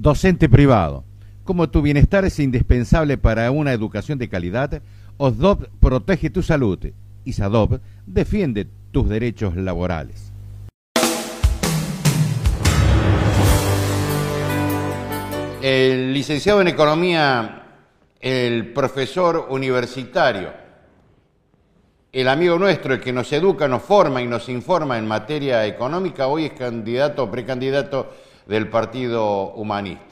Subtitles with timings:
[0.00, 1.04] docente privado.
[1.44, 4.82] Como tu bienestar es indispensable para una educación de calidad,
[5.16, 6.78] OSDOP protege tu salud
[7.24, 10.32] y SADOP defiende tus derechos laborales.
[15.62, 17.62] El licenciado en Economía,
[18.20, 20.50] el profesor universitario,
[22.12, 26.28] el amigo nuestro, el que nos educa, nos forma y nos informa en materia económica,
[26.28, 28.12] hoy es candidato o precandidato
[28.46, 30.04] del Partido Humanista.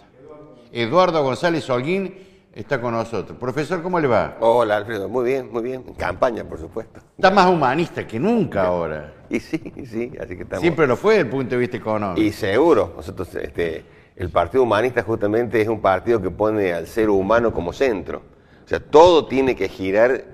[0.72, 2.14] Eduardo González Holguín
[2.52, 3.38] está con nosotros.
[3.38, 4.36] Profesor, ¿cómo le va?
[4.40, 5.08] Hola, Alfredo.
[5.08, 5.84] Muy bien, muy bien.
[5.86, 7.00] En campaña, por supuesto.
[7.16, 9.12] Está más humanista que nunca ahora.
[9.30, 10.60] Y sí, sí, así que estamos...
[10.60, 12.20] Siempre lo fue desde el punto de vista económico.
[12.20, 12.92] Y seguro.
[12.96, 13.84] Nosotros, este,
[14.16, 18.22] el Partido Humanista justamente es un partido que pone al ser humano como centro.
[18.64, 20.24] O sea, todo tiene que girar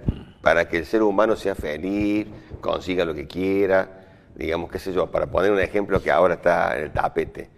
[0.41, 2.27] para que el ser humano sea feliz,
[2.61, 6.77] consiga lo que quiera, digamos, qué sé yo, para poner un ejemplo que ahora está
[6.79, 7.51] en el tapete.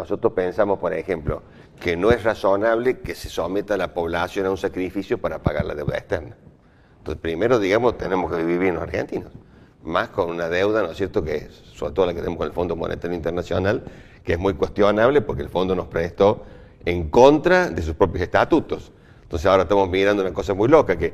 [0.00, 1.42] Nosotros pensamos, por ejemplo,
[1.80, 5.64] que no es razonable que se someta a la población a un sacrificio para pagar
[5.64, 6.36] la deuda externa.
[6.98, 9.30] Entonces, primero, digamos, tenemos que vivir los argentinos,
[9.84, 12.46] más con una deuda, ¿no es cierto?, que es, sobre todo la que tenemos con
[12.48, 13.84] el Fondo Monetario Internacional,
[14.24, 16.42] que es muy cuestionable porque el fondo nos prestó
[16.84, 18.90] en contra de sus propios estatutos.
[19.22, 21.12] Entonces ahora estamos mirando una cosa muy loca, que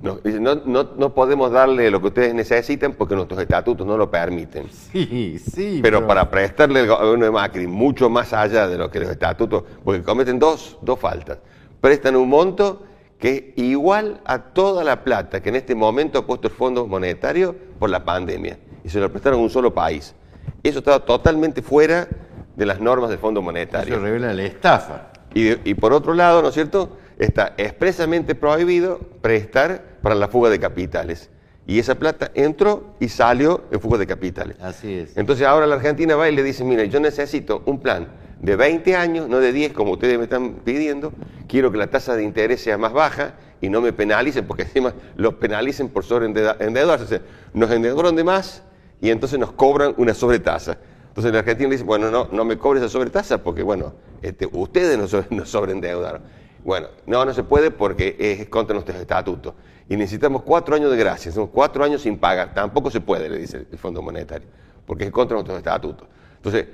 [0.00, 0.20] no,
[0.64, 4.68] no, no, podemos darle lo que ustedes necesitan porque nuestros estatutos no lo permiten.
[4.70, 5.80] Sí, sí.
[5.82, 9.64] Pero, para prestarle al gobierno de Macri mucho más allá de lo que los estatutos,
[9.84, 11.38] porque cometen dos, dos faltas.
[11.80, 12.84] Prestan un monto
[13.18, 16.86] que es igual a toda la plata que en este momento ha puesto el Fondo
[16.86, 18.58] Monetario por la pandemia.
[18.84, 20.14] Y se lo prestaron a un solo país.
[20.62, 22.08] Eso estaba totalmente fuera
[22.56, 23.94] de las normas del Fondo Monetario.
[23.94, 25.08] Eso revela la estafa.
[25.34, 26.96] Y, y por otro lado, ¿no es cierto?
[27.18, 31.30] Está expresamente prohibido prestar para la fuga de capitales.
[31.66, 34.56] Y esa plata entró y salió en fuga de capitales.
[34.60, 35.16] Así es.
[35.16, 38.08] Entonces ahora la Argentina va y le dice, mira, yo necesito un plan
[38.40, 41.12] de 20 años, no de 10 como ustedes me están pidiendo,
[41.46, 44.94] quiero que la tasa de interés sea más baja y no me penalicen, porque encima
[45.16, 47.04] los penalicen por sobreendeudarse.
[47.04, 47.20] O sea,
[47.52, 48.62] nos endeudaron de más
[49.00, 50.78] y entonces nos cobran una sobretasa.
[51.08, 54.96] Entonces la Argentina dice, bueno, no, no me cobre esa sobretasa porque, bueno, este, ustedes
[54.96, 56.22] nos, nos sobreendeudaron.
[56.68, 59.54] Bueno, no, no se puede porque es contra nuestros estatutos.
[59.88, 62.52] Y necesitamos cuatro años de gracia, son cuatro años sin pagar.
[62.52, 64.46] Tampoco se puede, le dice el Fondo Monetario,
[64.84, 66.06] porque es contra nuestros estatutos.
[66.36, 66.66] Entonces,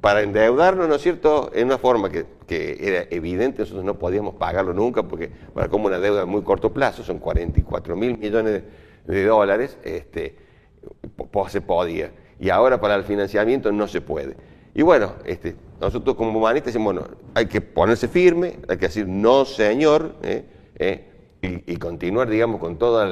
[0.00, 4.72] para endeudarnos, ¿no es cierto?, en una forma que, era evidente, nosotros no podíamos pagarlo
[4.72, 8.62] nunca, porque para como una deuda de muy corto plazo, son 44 mil millones
[9.04, 10.36] de, dólares, este,
[11.48, 12.12] se podía.
[12.38, 14.36] Y ahora para el financiamiento no se puede.
[14.74, 19.08] Y bueno, este, nosotros como humanistas decimos, bueno, hay que ponerse firme, hay que decir
[19.08, 20.44] no señor, ¿eh?
[20.76, 21.06] ¿Eh?
[21.42, 23.08] Y, continuar, digamos, con, toda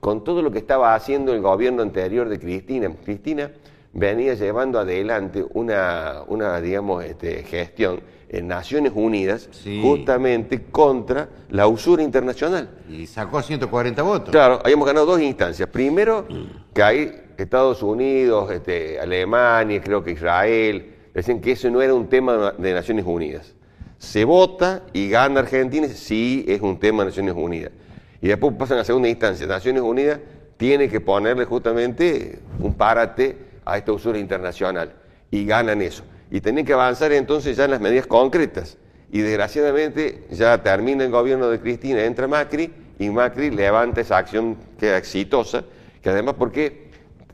[0.00, 2.94] con todo lo que estaba haciendo el gobierno anterior de Cristina.
[3.02, 3.50] Cristina
[3.94, 9.48] venía llevando adelante una, una digamos, este, gestión en Naciones Unidas
[9.80, 12.68] justamente contra la usura internacional.
[12.90, 14.30] Y sacó 140 votos.
[14.30, 15.68] Claro, habíamos ganado dos instancias.
[15.70, 16.26] Primero,
[16.74, 22.08] que hay Estados Unidos, este, Alemania, creo que Israel, decían que eso no era un
[22.08, 23.54] tema de Naciones Unidas.
[23.98, 27.72] Se vota y gana Argentina, sí es un tema de Naciones Unidas.
[28.20, 29.46] Y después pasan a segunda instancia.
[29.46, 30.20] Naciones Unidas
[30.56, 34.92] tiene que ponerle justamente un párate a esta usura internacional.
[35.30, 36.04] Y ganan eso.
[36.30, 38.78] Y tienen que avanzar entonces ya en las medidas concretas.
[39.10, 44.56] Y desgraciadamente ya termina el gobierno de Cristina, entra Macri, y Macri levanta esa acción
[44.78, 45.64] que era exitosa,
[46.00, 46.90] que además porque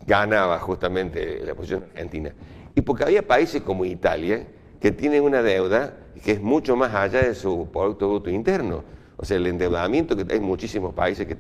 [0.07, 2.33] ganaba justamente la posición argentina.
[2.79, 4.47] Y porque había países como Italia
[4.81, 8.85] que tienen una deuda que es mucho más allá de su Producto Bruto Interno.
[9.17, 11.35] O sea, el endeudamiento que hay muchísimos países que,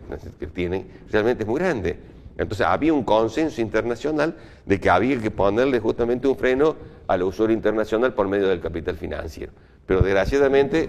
[0.49, 1.97] tienen realmente es muy grande.
[2.37, 4.35] Entonces había un consenso internacional
[4.67, 6.75] de que había que ponerle justamente un freno
[7.07, 9.53] al usuario internacional por medio del capital financiero.
[9.87, 10.89] Pero desgraciadamente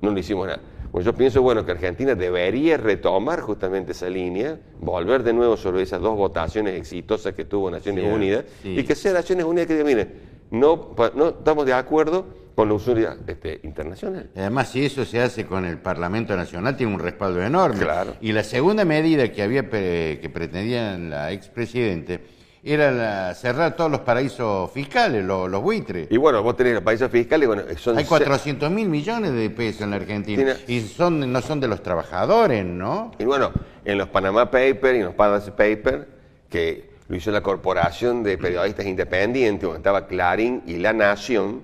[0.00, 0.62] no le hicimos nada.
[0.96, 5.82] Pues yo pienso, bueno, que Argentina debería retomar justamente esa línea, volver de nuevo sobre
[5.82, 9.84] esas dos votaciones exitosas que tuvo Naciones Unidas, y que sea Naciones Unidas que diga,
[9.84, 10.08] mire,
[10.50, 12.24] no, no estamos de acuerdo
[12.54, 14.30] con la usura este, internacional.
[14.34, 17.80] Además, si eso se hace con el Parlamento Nacional, tiene un respaldo enorme.
[17.80, 18.14] Claro.
[18.22, 22.22] Y la segunda medida que había que pretendían la expresidente
[22.62, 26.08] era cerrar todos los paraísos fiscales, los, buitres.
[26.10, 27.96] Y bueno, vos tenés los paraísos fiscales, bueno, son...
[27.96, 30.56] Hay 400 mil millones de pesos en la Argentina.
[30.66, 33.12] Y son, no son de los trabajadores, ¿no?
[33.18, 33.52] Y bueno,
[33.84, 36.06] en los Panama Papers y en los Paradise Papers,
[36.48, 41.62] que lo hizo la Corporación de Periodistas Independientes, donde estaba Clarín y La Nación,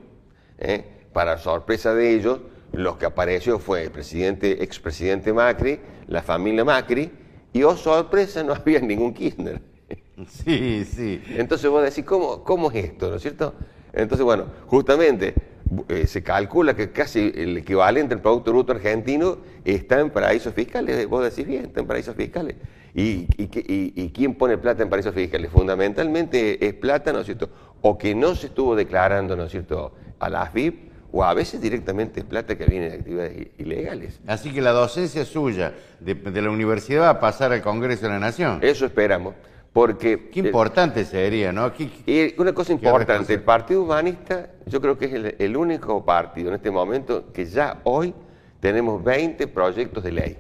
[0.59, 0.85] ¿eh?
[1.13, 2.41] para sorpresa de ellos,
[2.73, 7.11] los que apareció fue el presidente, expresidente Macri, la familia Macri,
[7.53, 9.61] y oh sorpresa, no había ningún Kirchner.
[10.29, 11.23] Sí, sí.
[11.37, 13.11] Entonces vos decís, ¿cómo, ¿cómo es esto?
[13.11, 13.55] ¿No es cierto?
[13.93, 15.35] Entonces, bueno, justamente
[15.89, 21.09] eh, se calcula que casi el equivalente al Producto Bruto argentino está en paraísos fiscales,
[21.09, 22.57] vos decís bien, está en paraísos fiscales.
[22.95, 25.51] ¿Y, y, quién pone plata en paraísos fiscales?
[25.51, 27.49] Fundamentalmente es plata, ¿no es cierto?
[27.81, 31.61] O que no se estuvo declarando, ¿no es cierto?, a la AFIP, o a veces
[31.61, 34.21] directamente es plata que viene de actividades ilegales.
[34.27, 38.09] Así que la docencia suya de, de la universidad va a pasar al Congreso de
[38.11, 38.59] la Nación.
[38.63, 39.35] Eso esperamos.
[39.73, 41.73] Porque, Qué importante sería, ¿no?
[41.79, 46.57] y una cosa importante, el Partido Humanista yo creo que es el, único partido en
[46.57, 48.13] este momento que ya hoy
[48.61, 50.39] tenemos 20 proyectos de ley.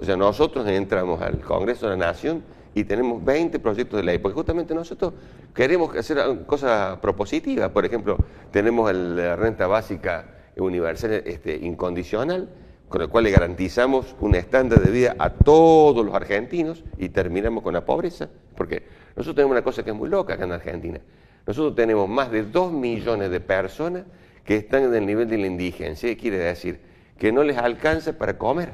[0.00, 4.18] O sea, nosotros entramos al Congreso de la Nación y tenemos 20 proyectos de ley,
[4.18, 5.14] porque justamente nosotros
[5.52, 7.70] queremos hacer cosas propositivas.
[7.70, 8.16] Por ejemplo,
[8.52, 12.48] tenemos la renta básica universal este, incondicional,
[12.88, 17.62] con el cual le garantizamos un estándar de vida a todos los argentinos y terminamos
[17.62, 18.28] con la pobreza.
[18.56, 18.82] Porque
[19.16, 21.00] nosotros tenemos una cosa que es muy loca acá en Argentina.
[21.46, 24.04] Nosotros tenemos más de 2 millones de personas
[24.44, 26.08] que están en el nivel de la indigencia.
[26.08, 26.80] ¿Qué quiere decir?
[27.18, 28.72] Que no les alcanza para comer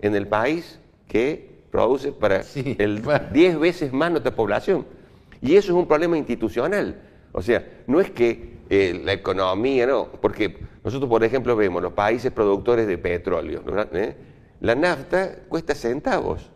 [0.00, 3.02] en el país que produce para el
[3.32, 4.86] 10 veces más nuestra población.
[5.40, 7.00] Y eso es un problema institucional.
[7.32, 11.92] O sea, no es que eh, la economía, no, porque nosotros, por ejemplo, vemos los
[11.92, 13.62] países productores de petróleo,
[13.92, 14.16] ¿Eh?
[14.60, 16.50] la nafta cuesta centavos.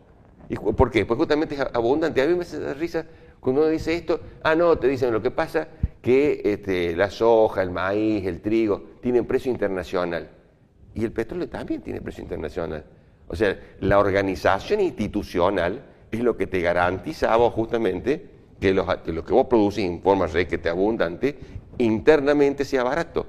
[0.48, 1.04] ¿Y ¿Por qué?
[1.04, 2.22] Pues justamente es abundante.
[2.22, 3.04] A mí me hace risa
[3.40, 5.68] cuando uno dice esto, ah, no, te dicen lo que pasa
[6.02, 10.28] que este, la soja, el maíz, el trigo tienen precio internacional.
[10.94, 12.84] Y el petróleo también tiene precio internacional.
[13.28, 18.30] O sea, la organización institucional es lo que te garantiza vos justamente
[18.60, 18.86] que, lo
[19.24, 21.38] que vos producís en forma te abundante
[21.78, 23.26] internamente sea barato.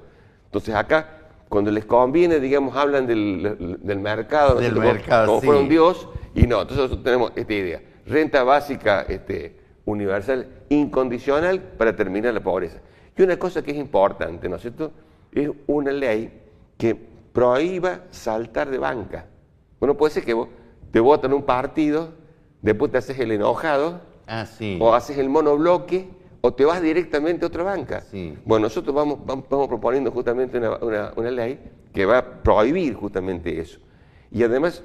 [0.48, 1.06] Entonces acá,
[1.48, 6.62] cuando les conviene, digamos, hablan del, mercado, del mercado, como, fuera un dios, y no,
[6.62, 12.78] entonces nosotros tenemos esta idea, renta básica este, universal, incondicional, para terminar la pobreza.
[13.16, 14.92] Y una cosa que es importante, ¿no es cierto?,
[15.32, 16.32] es una ley
[16.78, 19.26] que prohíba saltar de banca.
[19.78, 20.48] Bueno, puede ser que vos
[20.90, 22.14] te votan un partido,
[22.62, 24.78] después te haces el enojado, ah, sí.
[24.80, 26.08] o haces el monobloque,
[26.40, 28.04] o te vas directamente a otra banca.
[28.44, 31.58] Bueno, nosotros vamos, vamos, proponiendo justamente una, ley
[31.92, 33.78] que va a prohibir justamente eso.
[34.30, 34.82] Y además...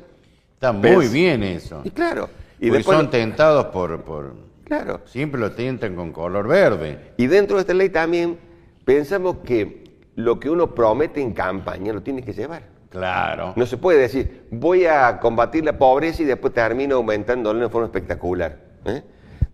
[0.56, 1.82] Está muy bien eso.
[1.84, 2.30] Y claro.
[2.60, 4.34] Y después son tentados por, por...
[4.64, 5.02] Claro.
[5.06, 7.14] Siempre lo tientan con color verde.
[7.18, 8.38] Y dentro de esta ley también
[8.86, 9.84] pensamos que
[10.16, 12.64] lo que uno promete en campaña lo tiene que llevar.
[12.90, 13.54] Claro.
[13.56, 17.88] No se puede decir, voy a combatir la pobreza y después termino aumentándolo de forma
[17.88, 18.60] espectacular.
[18.86, 19.02] ¿eh?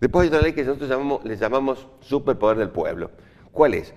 [0.00, 3.10] Después hay otra ley que nosotros llamamos, le llamamos superpoder del pueblo.
[3.52, 3.92] ¿Cuál es?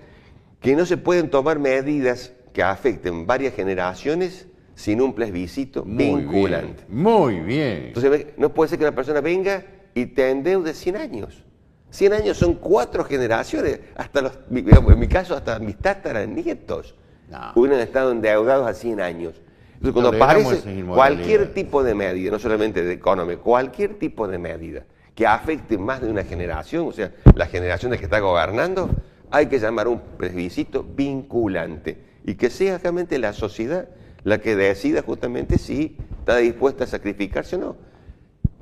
[0.60, 6.84] Que no se pueden tomar medidas que afecten varias generaciones sin un plebiscito vinculante.
[6.88, 7.86] muy bien.
[7.86, 9.64] Entonces, no puede ser que una persona venga
[9.94, 11.44] y te endeude 100 años.
[11.90, 16.96] 100 años son cuatro generaciones, hasta los, en mi caso, hasta mis tataranietos
[17.30, 17.52] no.
[17.54, 19.40] hubieran estado endeudados a 100 años.
[19.74, 24.84] Entonces, cuando aparece cualquier tipo de medida, no solamente de economía, cualquier tipo de medida
[25.14, 28.90] que afecte más de una generación, o sea, la generación de que está gobernando,
[29.30, 33.88] hay que llamar un plebiscito vinculante y que sea realmente la sociedad
[34.24, 37.76] la que decida justamente si está dispuesta a sacrificarse o no.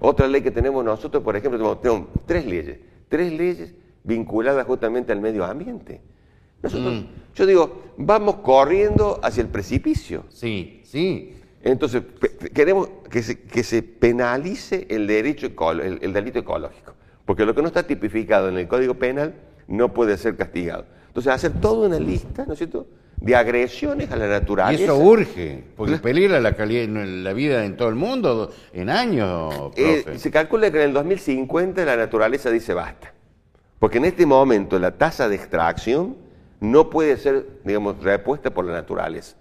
[0.00, 5.20] Otra ley que tenemos nosotros, por ejemplo, tenemos, tres leyes, tres leyes vinculadas justamente al
[5.20, 6.00] medio ambiente.
[6.60, 7.06] Nosotros, mm.
[7.34, 10.24] yo digo, vamos corriendo hacia el precipicio.
[10.28, 11.36] Sí, sí.
[11.62, 12.02] Entonces,
[12.52, 15.46] queremos que se, que se, penalice el, derecho
[15.80, 19.34] el, delito ecológico, porque lo que no está tipificado en el Código Penal
[19.68, 20.86] no puede ser castigado.
[21.06, 24.80] Entonces, hacer toda una lista, ¿no es cierto?, de agresiones a la naturaleza.
[24.80, 29.54] Y eso urge, porque peligra la calidad, la vida en todo el mundo en años.
[29.76, 33.12] Eh, se calcula que en el 2050 la naturaleza dice basta,
[33.78, 36.16] porque en este momento la tasa de extracción
[36.58, 39.36] no puede ser, digamos, repuesta por la naturaleza.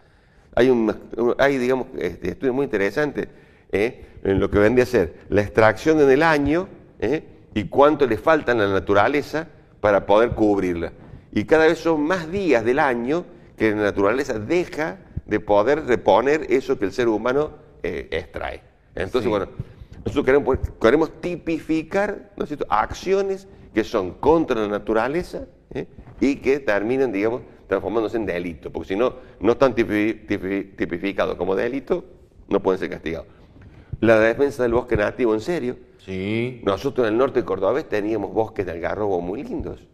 [0.56, 0.94] Hay, un,
[1.38, 3.28] hay digamos, este, estudios muy interesantes
[3.72, 4.06] ¿eh?
[4.24, 6.68] en lo que vendría a ser la extracción en el año
[7.00, 7.24] ¿eh?
[7.54, 9.48] y cuánto le falta a la naturaleza
[9.80, 10.92] para poder cubrirla.
[11.32, 13.26] Y cada vez son más días del año
[13.58, 17.52] que la naturaleza deja de poder reponer eso que el ser humano
[17.84, 18.62] eh, extrae.
[18.96, 19.48] Entonces, bueno,
[20.04, 25.46] nosotros queremos, queremos tipificar ¿no acciones que son contra la naturaleza
[26.20, 32.04] y que terminan, digamos, transformándose en delito, porque si no, no están tipificados como delito,
[32.50, 33.28] no pueden ser castigados.
[34.02, 35.78] La defensa del bosque nativo, en serio.
[36.00, 36.60] Sí.
[36.66, 39.88] Nosotros en el norte de Córdoba teníamos bosques de algarrobo muy lindos.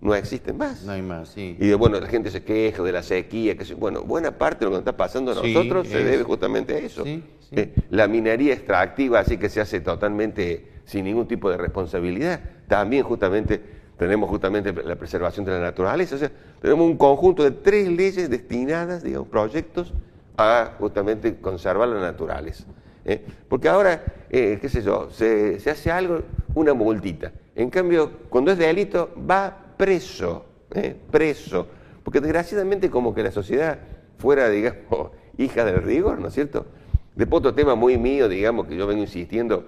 [0.00, 0.82] No existen más.
[0.82, 1.56] No hay más, sí.
[1.60, 3.56] Y bueno, la gente se queja de la sequía.
[3.56, 6.78] Que bueno, buena parte de lo que está pasando a nosotros se debe justamente a
[6.78, 7.04] eso.
[7.04, 12.40] Sí, eh, la minería extractiva, así que se hace totalmente sin ningún tipo de responsabilidad,
[12.66, 13.62] también justamente
[13.96, 18.28] tenemos justamente la preservación de la naturaleza, o sea, tenemos un conjunto de tres leyes
[18.28, 19.92] destinadas, digamos, proyectos
[20.36, 22.64] a justamente conservar la naturaleza.
[23.04, 23.24] ¿eh?
[23.48, 26.22] Porque ahora, eh, qué sé yo, se, hace algo,
[26.54, 27.32] una multita.
[27.54, 30.96] En cambio, cuando es delito, va preso, ¿eh?
[31.10, 31.68] preso.
[32.02, 33.78] Porque desgraciadamente como que la sociedad
[34.18, 36.66] fuera, digamos, hija del rigor, ¿no es cierto?
[37.14, 39.64] Después otro tema muy mío, digamos, que yo vengo insistiendo,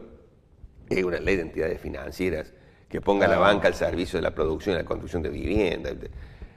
[0.88, 2.52] es una ley de entidades financieras
[2.88, 5.95] que ponga la banca al servicio de la producción y la construcción de viviendas.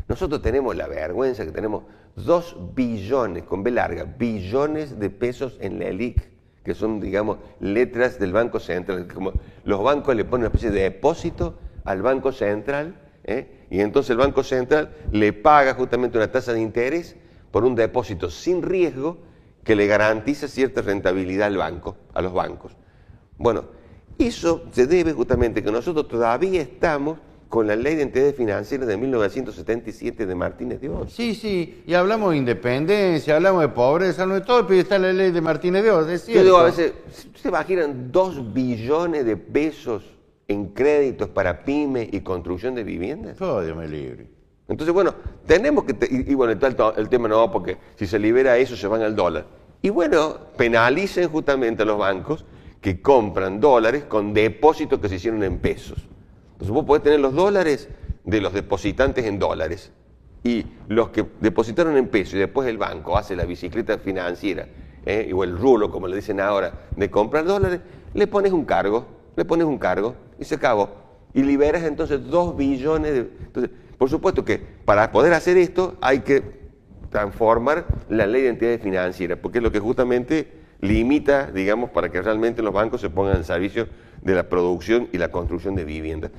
[0.07, 1.83] Nosotros tenemos la vergüenza que tenemos
[2.15, 6.29] dos billones, con B larga, billones de pesos en la ELIC,
[6.63, 9.07] que son, digamos, letras del Banco Central.
[9.11, 9.33] Como
[9.63, 13.65] los bancos le ponen una especie de depósito al Banco Central, ¿eh?
[13.69, 17.15] y entonces el Banco Central le paga justamente una tasa de interés
[17.51, 19.17] por un depósito sin riesgo
[19.63, 22.75] que le garantiza cierta rentabilidad al banco, a los bancos.
[23.37, 23.65] Bueno,
[24.19, 27.17] eso se debe justamente que nosotros todavía estamos
[27.49, 31.11] con la ley de entidades financieras de 1977 de Martínez de Oz.
[31.11, 35.11] Sí, sí, y hablamos de independencia, hablamos de pobreza, no de todo, pero está la
[35.11, 36.41] ley de Martínez de Oz, es cierto.
[36.41, 36.93] Yo digo, a veces,
[37.33, 40.03] ¿se imaginan dos billones de pesos
[40.47, 43.41] en créditos para pyme y construcción de viviendas?
[43.41, 44.27] Oh, Dios me libre.
[44.67, 45.15] Entonces, bueno,
[45.47, 49.01] tenemos que, y, bueno, el, el tema no, porque si se libera eso se van
[49.01, 49.45] al dólar.
[49.81, 52.45] Y bueno, penalicen justamente a los bancos
[52.81, 56.07] que compran dólares con depósitos que se hicieron en pesos.
[56.53, 57.89] Entonces vos podés tener los dólares
[58.23, 59.91] de los depositantes en dólares
[60.43, 64.67] y los que depositaron en pesos y después el banco hace la bicicleta financiera
[65.05, 65.31] ¿eh?
[65.33, 67.81] o el rulo, como le dicen ahora, de comprar dólares,
[68.13, 69.05] le pones un cargo,
[69.35, 70.89] le pones un cargo y se acabó.
[71.33, 73.19] Y liberas entonces dos billones de...
[73.19, 76.59] Entonces, por supuesto que para poder hacer esto hay que
[77.09, 82.21] transformar la ley de entidades financieras, porque es lo que justamente limita, digamos, para que
[82.21, 83.87] realmente los bancos se pongan al servicio
[84.21, 86.31] de la producción y la construcción de viviendas.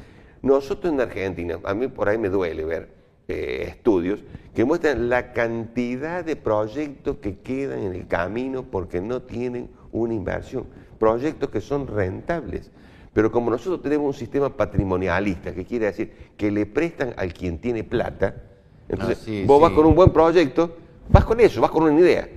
[0.42, 2.88] Nosotros en Argentina, a mí por ahí me duele ver
[3.28, 4.20] eh, estudios
[4.54, 10.14] que muestran la cantidad de proyectos que quedan en el camino porque no tienen una
[10.14, 10.66] inversión.
[10.98, 12.70] Proyectos que son rentables.
[13.12, 17.58] Pero como nosotros tenemos un sistema patrimonialista, que quiere decir que le prestan al quien
[17.58, 18.34] tiene plata,
[18.88, 20.76] entonces ah, vos vas con un buen proyecto,
[21.08, 22.28] vas con eso, vas con una idea.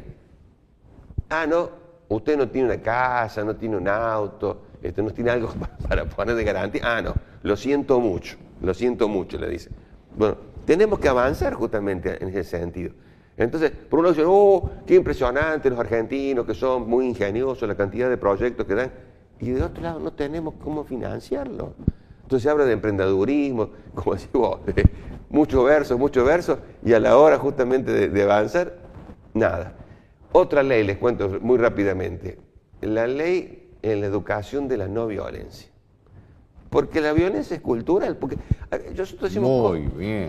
[1.29, 1.69] Ah, no,
[2.15, 5.49] usted no tiene una casa, no tiene un auto, este, no tiene algo
[5.87, 6.81] para, poner de garantía.
[6.83, 9.69] Ah, no, lo siento mucho, lo siento mucho, le dice.
[10.15, 12.93] Bueno, tenemos que avanzar justamente en ese sentido.
[13.35, 17.75] Entonces, por un lado dicen, oh, qué impresionante los argentinos que son muy ingeniosos, la
[17.75, 18.91] cantidad de proyectos que dan.
[19.39, 21.73] Y de otro lado, no tenemos cómo financiarlo.
[22.21, 24.59] Entonces habla de emprendedurismo, como decimos,
[25.29, 28.75] muchos versos, muchos versos, y a la hora justamente de avanzar,
[29.33, 29.73] nada.
[30.33, 32.39] Otra ley, les cuento muy rápidamente,
[32.81, 35.69] la ley en la educación de la no violencia.
[36.73, 38.17] Porque la violencia es cultural.
[38.17, 38.37] Porque
[38.97, 39.77] nosotros decimos,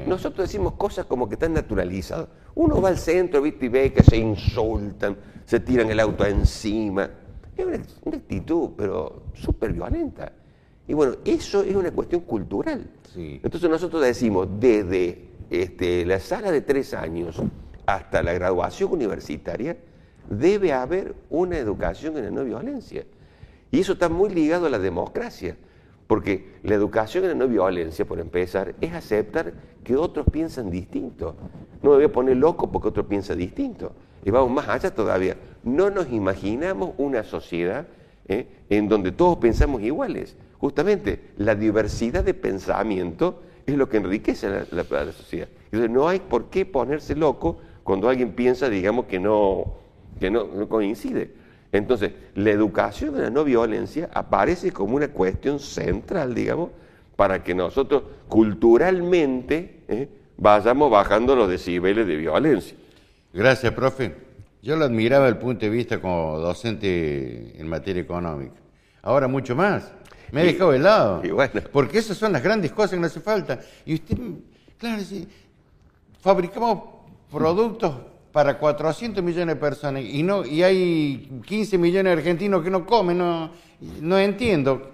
[0.07, 2.29] nosotros decimos cosas como que están naturalizadas.
[2.55, 3.65] Uno va al centro ¿viste?
[3.65, 7.09] y ve que se insultan, se tiran el auto encima.
[7.57, 10.33] Es una, actitud, pero súper violenta.
[10.87, 12.91] Y bueno, eso es una cuestión cultural.
[13.17, 17.41] Entonces nosotros decimos, desde este, la sala de tres años
[17.87, 19.79] hasta la graduación universitaria,
[20.29, 23.05] debe haber una educación en la no violencia.
[23.71, 25.57] Y eso está muy ligado a la democracia,
[26.07, 29.53] porque la educación en la no violencia, por empezar, es aceptar
[29.83, 31.35] que otros piensan distinto.
[31.83, 33.93] No me voy a poner loco porque otro piensa distinto.
[34.25, 35.37] Y vamos más allá todavía.
[35.63, 37.87] No nos imaginamos una sociedad
[38.29, 38.47] ¿eh?
[38.71, 40.37] en donde todos pensamos iguales.
[40.59, 45.49] Justamente la diversidad de pensamiento es lo que enriquece la, la sociedad.
[45.65, 49.75] Entonces no hay por qué ponerse loco cuando alguien piensa, digamos, que no,
[50.19, 51.33] que no, coincide.
[51.73, 56.71] Entonces, la educación de la no violencia aparece como una cuestión central, digamos,
[57.17, 60.09] para que nosotros culturalmente ¿eh?
[60.37, 62.77] vayamos bajando los decibeles de violencia.
[63.33, 64.15] Gracias, profe.
[64.63, 68.55] Yo lo admiraba desde el punto de vista como docente en materia económica.
[69.03, 69.93] Ahora mucho más.
[70.33, 71.23] Me he dejado de lado.
[71.71, 73.61] Porque esas son las grandes cosas que no hace falta.
[73.85, 74.17] Y usted,
[74.79, 75.29] claro, sí,
[76.21, 76.83] fabricamos
[77.31, 77.95] productos
[78.35, 82.85] para 400 millones de personas y no y hay 15 millones de argentinos que no
[82.85, 83.53] comen, no,
[84.01, 84.91] no entiendo.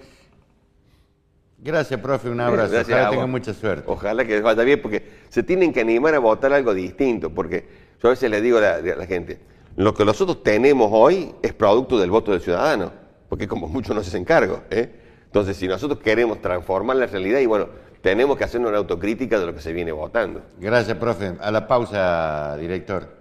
[1.56, 2.70] Gracias, profe, un abrazo.
[2.70, 3.84] Gracias Ojalá tenga mucha suerte.
[3.86, 7.66] Ojalá que les vaya bien, porque se tienen que animar a votar algo distinto, porque
[8.02, 9.40] yo a veces le digo a la, gente,
[9.74, 12.92] lo que nosotros tenemos hoy es producto del voto del ciudadano,
[13.30, 14.64] porque como muchos no se hacen cargo.
[14.68, 14.90] ¿eh?
[15.24, 17.70] Entonces, si nosotros queremos transformar la realidad, y bueno,
[18.02, 20.42] tenemos que hacer una autocrítica de lo que se viene votando.
[20.58, 21.36] Gracias, profe.
[21.40, 23.19] A la pausa, director.